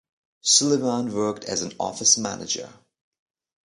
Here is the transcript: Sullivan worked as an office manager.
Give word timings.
Sullivan 0.41 1.13
worked 1.13 1.43
as 1.43 1.61
an 1.61 1.73
office 1.79 2.17
manager. 2.17 2.73